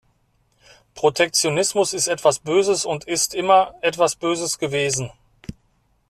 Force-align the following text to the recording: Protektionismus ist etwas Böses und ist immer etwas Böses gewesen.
Protektionismus 0.95 1.93
ist 1.93 2.07
etwas 2.07 2.39
Böses 2.39 2.85
und 2.85 3.03
ist 3.03 3.35
immer 3.35 3.75
etwas 3.81 4.15
Böses 4.15 4.57
gewesen. 4.57 5.11